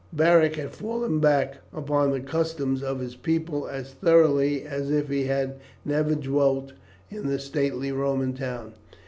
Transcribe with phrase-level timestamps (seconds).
[0.11, 5.25] Beric had fallen back upon the customs of his people as thoroughly as if he
[5.25, 6.73] had never dwelt
[7.11, 8.73] in the stately Roman town.